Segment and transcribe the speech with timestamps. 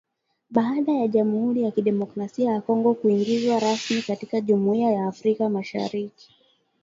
[0.49, 6.29] Baada ya Jamuhuri ya Kidemokrasia ya Kongo kuingizwa rasmi katika Jumuiya ya Afrika Mashariki